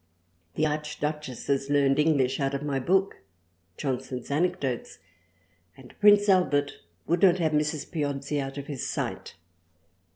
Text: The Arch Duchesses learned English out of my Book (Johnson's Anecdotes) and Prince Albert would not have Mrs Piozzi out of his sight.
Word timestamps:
The 0.55 0.65
Arch 0.65 0.99
Duchesses 0.99 1.69
learned 1.69 1.99
English 1.99 2.39
out 2.39 2.55
of 2.55 2.63
my 2.63 2.79
Book 2.79 3.17
(Johnson's 3.77 4.31
Anecdotes) 4.31 4.97
and 5.77 5.93
Prince 5.99 6.27
Albert 6.27 6.79
would 7.05 7.21
not 7.21 7.37
have 7.37 7.51
Mrs 7.51 7.85
Piozzi 7.91 8.41
out 8.41 8.57
of 8.57 8.65
his 8.65 8.87
sight. 8.89 9.35